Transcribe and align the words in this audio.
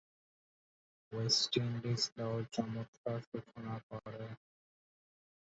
West 1.11 1.51
Indies 1.61 2.01
দল 2.17 2.39
চমৎকার 2.55 3.17
সূচনা 3.29 3.75
করে। 3.87 4.27